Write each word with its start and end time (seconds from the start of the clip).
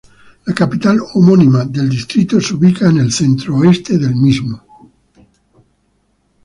La 0.47 0.53
capital 0.55 0.97
homónima 1.13 1.63
del 1.65 1.87
distrito 1.87 2.41
se 2.41 2.55
ubica 2.55 2.89
en 2.89 2.97
el 2.97 3.11
centro-oeste 3.13 3.99
del 3.99 4.15
mismo. 4.15 4.65